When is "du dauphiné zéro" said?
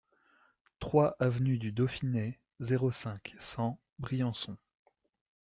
1.59-2.91